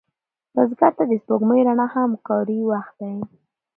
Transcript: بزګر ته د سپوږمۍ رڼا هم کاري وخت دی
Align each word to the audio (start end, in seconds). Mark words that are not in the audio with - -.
بزګر 0.53 0.91
ته 0.97 1.03
د 1.09 1.13
سپوږمۍ 1.21 1.61
رڼا 1.67 1.87
هم 1.93 2.11
کاري 2.27 2.59
وخت 2.71 2.93
دی 2.99 3.15